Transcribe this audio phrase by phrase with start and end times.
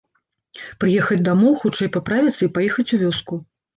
[0.83, 3.43] Прыехаць дамоў, хутчэй паправіцца і паехаць у вёску.